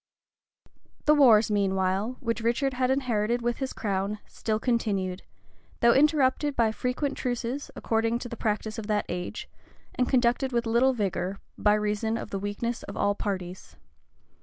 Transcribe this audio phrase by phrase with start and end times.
[0.53, 5.21] [*] The wars, meanwhile, which Richard had inherited with his crown, still continued;
[5.81, 9.47] though interrupted by frequent truces, according to the practice of that age,
[9.93, 13.75] and conducted with little vigor, by reason of the weakness of all parties.